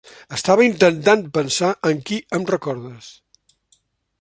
[0.35, 3.11] Estava intentant pensar en qui em recordes.